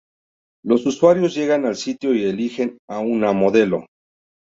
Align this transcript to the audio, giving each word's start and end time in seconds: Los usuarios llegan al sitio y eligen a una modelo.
Los 0.65 0.87
usuarios 0.87 1.35
llegan 1.35 1.63
al 1.63 1.75
sitio 1.75 2.15
y 2.15 2.23
eligen 2.23 2.79
a 2.89 2.97
una 3.01 3.33
modelo. 3.33 3.85